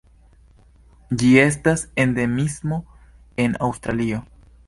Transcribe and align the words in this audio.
Ĝi 1.23 1.29
estas 1.41 1.83
endemismo 2.05 2.81
en 3.47 3.57
Aŭstralio. 3.67 4.27